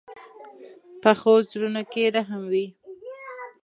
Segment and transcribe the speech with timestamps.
[1.01, 2.67] پخو زړونو کې رحم وي